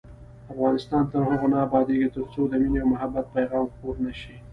[0.53, 4.35] افغانستان تر هغو نه ابادیږي، ترڅو د مینې او محبت پیغام خپور نشي.